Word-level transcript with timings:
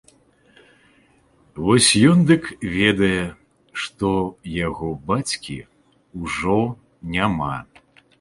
Вось 1.65 1.89
ён 2.11 2.23
дык 2.31 2.47
ведае, 2.77 3.19
што 3.83 4.09
яго 4.67 4.89
бацькі 5.11 5.57
ўжо 6.23 6.57
няма! 7.17 7.51